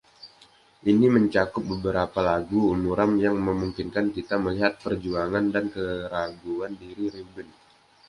Ini 0.91 1.07
mencakup 1.15 1.61
beberapa 1.73 2.19
lagu 2.29 2.63
muram 2.83 3.11
yang 3.25 3.37
memungkinkan 3.47 4.05
kita 4.15 4.35
melihat 4.45 4.71
perjuangan 4.83 5.45
dan 5.53 5.65
keraguan 5.75 6.73
diri 6.81 7.05
Reuben. 7.15 7.45